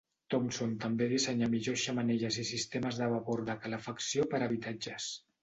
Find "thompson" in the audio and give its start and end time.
0.33-0.71